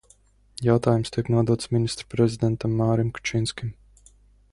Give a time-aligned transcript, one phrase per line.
[0.67, 3.75] Jautājums tiek nodots Ministru prezidentam Mārim Kučinskim.